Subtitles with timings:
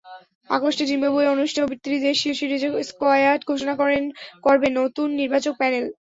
[0.49, 3.73] আগস্টে জিম্বাবুয়ে অনুষ্ঠেয় ত্রিদেশীয় সিরিজে স্কোয়াড ঘোষণা
[4.45, 5.85] করবে নতুন নির্বাচক প্যানেল।